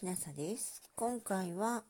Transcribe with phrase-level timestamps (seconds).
[0.00, 0.80] きなさです。
[0.96, 1.84] 今回は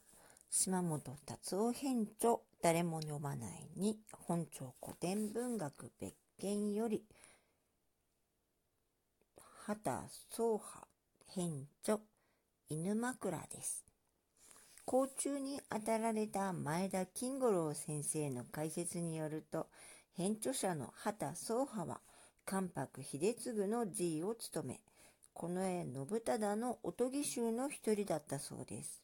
[0.50, 7.04] 島本達夫編著誰も読まないに本庁古典文学別件より
[9.64, 10.88] 畑宗派
[11.28, 11.98] 編著
[12.68, 13.84] 犬枕です。
[14.84, 19.68] 甲虫に当たられた前田金五郎先生の解説によると
[20.16, 22.00] 編著者の畑宗派は
[22.44, 24.80] 関白秀次の辞意を務め
[25.34, 29.02] 近衛信忠のおとぎ衆の一人だったそうです。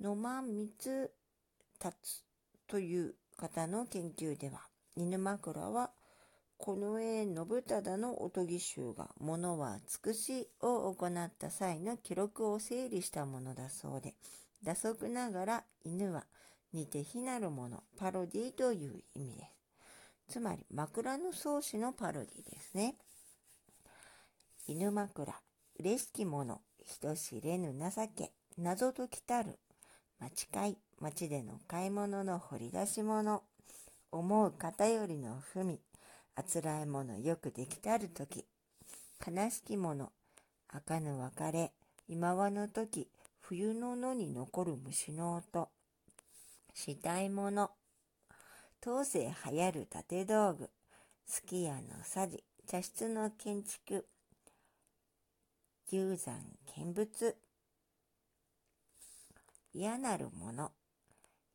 [0.00, 1.08] 野間光
[1.78, 2.24] 達
[2.66, 4.60] という方の研究では
[4.96, 5.90] 犬枕は
[6.58, 14.14] 近衛信忠のおとぎ衆が「物は尽くし」を行った際の記録を整理したものだそうで
[14.62, 16.26] 打足ながら犬は
[16.72, 19.46] 似て非なるものパロディという意味で
[20.26, 20.32] す。
[20.32, 22.96] つまり枕草子のパロディですね。
[24.70, 25.34] 犬枕
[25.78, 29.58] 嬉しきもの人知れぬ情け謎解きたる
[30.20, 33.42] 町会町での買い物の掘り出し物
[34.12, 35.80] 思う偏りの文
[36.34, 38.44] あつらえ物よくできたる時
[39.26, 40.12] 悲しきもの
[40.66, 41.72] 開かぬ別れ
[42.06, 43.08] 今はの時
[43.40, 45.70] 冬の野に残る虫の音
[46.74, 47.70] したいもの
[48.82, 50.68] 当世流行る縦道具
[51.24, 54.04] すき家のさじ茶室の建築
[55.90, 56.36] 流山
[56.76, 57.34] 見物。
[59.72, 60.70] 嫌なるもの。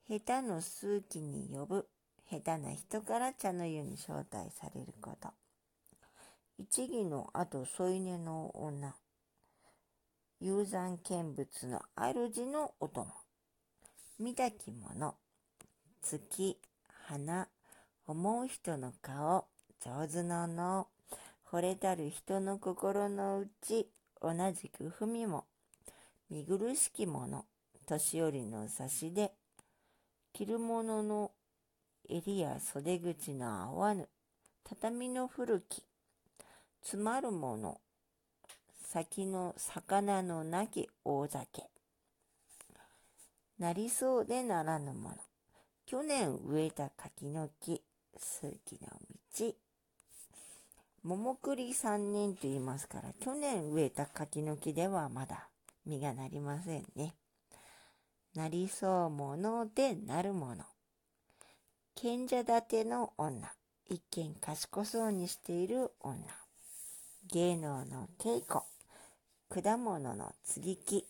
[0.09, 1.87] 下手の数奇に呼ぶ。
[2.31, 5.29] 下手な人から茶の湯に招待されること。
[6.57, 8.95] 一義の後添い寝の女。
[10.39, 13.13] 雄山見物の主のお供。
[14.17, 15.13] 見たきもの。
[16.01, 16.57] 月
[17.05, 17.47] 花
[18.07, 19.45] 思う人の顔
[19.79, 20.55] 上手なの。
[20.55, 20.87] 脳
[21.51, 23.87] 惚れたる人の心の内。
[24.23, 25.43] 同じく文も
[26.29, 27.43] 見苦しきもの
[27.85, 29.33] 年寄りの差し出
[30.31, 31.31] 着るものの
[32.09, 34.07] 襟や袖口の合わぬ
[34.63, 35.83] 畳の古き
[36.81, 37.81] つまるもの
[38.85, 41.63] 先の魚のなき大酒
[43.59, 45.15] なりそうでならぬもの
[45.85, 47.81] 去年植えた柿の木
[48.17, 48.87] 数奇の
[49.37, 49.53] 道
[51.03, 55.49] 桃栗三年と言いますから去年植えた柿の木ではまだ
[55.85, 57.13] 実がなりませんね。
[58.35, 60.63] なりそうものでなるもの。
[61.93, 63.51] 賢者立ての女。
[63.89, 66.17] 一見賢そうにしている女。
[67.31, 68.61] 芸能の稽古。
[69.61, 71.05] 果物の接ぎ木。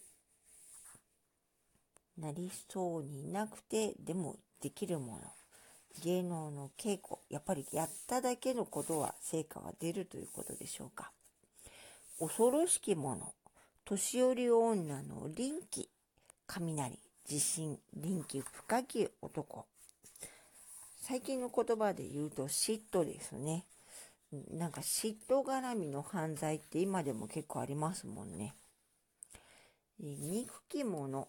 [2.18, 5.43] なりそうになくてでもできるもの。
[6.02, 7.20] 芸能の稽古。
[7.30, 11.12] やっぱりやっただけのことは成果が出るということでしょうか？
[12.20, 13.34] 恐ろしきもの。
[13.86, 15.90] 年寄り女の臨機。
[16.48, 17.00] 雷。
[17.26, 17.80] 地震。
[17.96, 19.66] 臨機深き男。
[21.02, 23.66] 最近の言葉で言うと嫉妬ですね。
[24.52, 28.56] なんか嫉妬絡みの犯罪って今でも結構ありますもんね。
[30.00, 31.28] 憎き者。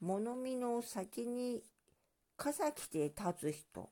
[0.00, 1.62] 物見の先に
[2.36, 3.90] 傘着て立つ人。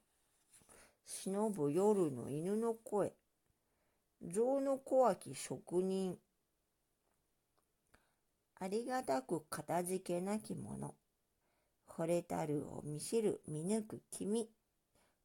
[1.06, 3.14] 忍ぶ夜の犬の声。
[4.22, 6.18] 象の小き職人。
[8.60, 10.94] ありがたくかたじけなき者。
[11.88, 14.48] 惚れたるを見知る見抜く君。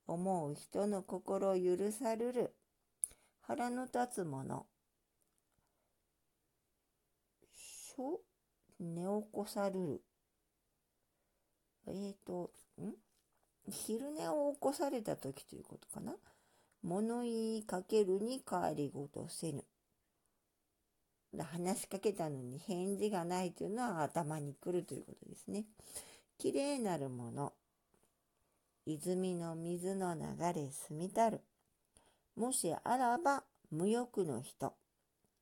[0.07, 2.56] 思う人の心許さるる。
[3.41, 4.66] 腹の立つ者。
[7.53, 8.22] しょ、
[8.80, 10.01] 寝起こさるる。
[11.86, 12.51] えーと、
[12.81, 13.08] ん？
[13.69, 16.13] 昼寝を起こされた時ということかな。
[16.81, 19.66] 物言いかけるに帰りごとせぬ。
[21.38, 25.66] 話しかけたのに返事がないというのは頭にくるということですね。
[26.38, 27.53] きれいなるもの。
[28.85, 30.22] 泉の水の流
[30.53, 31.41] れ澄みたる。
[32.36, 34.74] もしあらば無欲の人。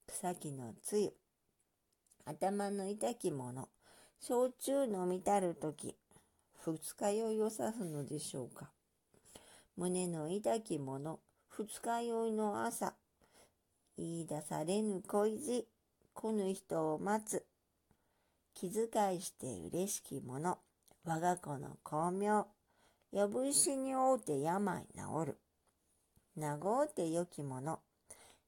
[0.08, 1.14] 草木のつゆ。
[2.26, 3.70] 頭の痛きもの。
[4.20, 5.96] 焼酎飲みたるとき。
[6.74, 8.70] 二日酔いを指すのでしょうか。
[9.78, 11.20] 胸の痛きもの。
[11.48, 12.94] 二日酔いの朝。
[13.98, 15.68] 言い出されぬ恋路。
[16.14, 17.46] 来ぬ人を待つ。
[18.54, 20.58] 気遣いして嬉しきもの。
[21.06, 22.48] 我が子の巧妙。
[23.12, 25.38] やぶ石に覆うて病治る。
[26.36, 27.80] 名ごうて良きもの。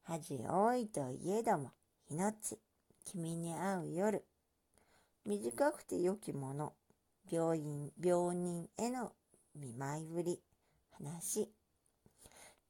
[0.04, 1.72] 恥多いといえども、
[2.10, 2.60] 命。
[3.06, 4.26] 君に会う夜。
[5.26, 6.74] 短くて良きもの。
[7.32, 9.12] 病院、病人への
[9.56, 10.42] 見舞いぶり。
[10.92, 11.52] 話。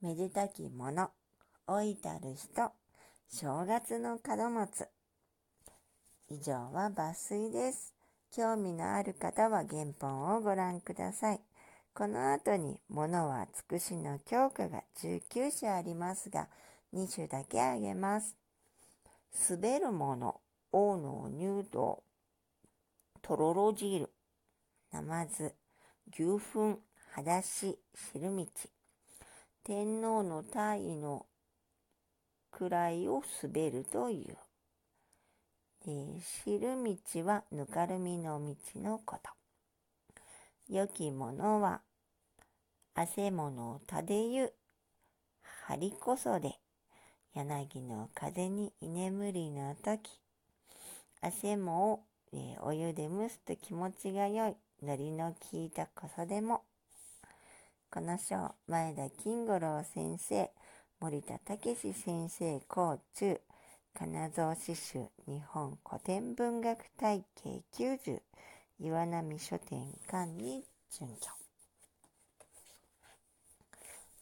[0.01, 1.11] めでたきもの。
[1.65, 2.71] 老いたる人。
[3.29, 4.87] 正月の門松。
[6.29, 7.93] 以上は抜粋です。
[8.31, 11.39] 興味のある方は原本をご覧ください。
[11.93, 16.49] この後に、物は尽くしの教科が19種ありますが、
[16.93, 18.35] 2種だけあげます。
[19.49, 20.41] 滑るもの、
[20.73, 22.03] 王の入道、
[23.21, 24.09] とろろ汁、
[24.91, 25.53] ナマズ、
[26.11, 26.79] 牛糞、
[27.11, 28.47] 裸足、汁道、
[29.63, 31.27] 天皇の体位の
[32.51, 34.37] 位を滑るという。
[35.85, 39.29] で汁道はぬかるみの道のこと。
[40.67, 41.81] 良きものは、
[42.95, 44.51] 汗物をたでゆ、
[45.67, 46.55] 張りこそで、
[47.35, 50.19] 柳の風に居眠りの時、
[51.21, 51.99] 汗もを、
[52.33, 56.63] えー、お湯で蒸すと気持ちが良い、海苔の効いたこそでも。
[57.91, 60.49] この章、前田金五郎先生、
[60.99, 63.41] 森田武先生校中、
[63.93, 68.21] 金蔵詩集日本古典文学体系90
[68.79, 71.27] 岩波書店館に準拠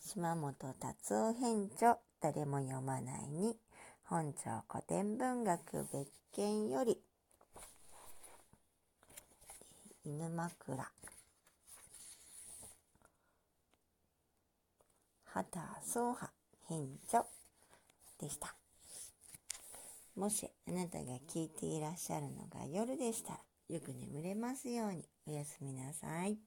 [0.01, 3.55] 島本達夫編著誰も読まないに
[4.05, 6.97] 本庁古典文学別件より
[10.09, 10.49] 犬枕
[15.25, 16.31] 畑総派
[16.69, 17.25] 編著
[18.17, 18.55] でした。
[20.15, 26.37] もしあなたが聞いていらっしゃるのが夜でしたら、よく眠れますようにおやすみなさい。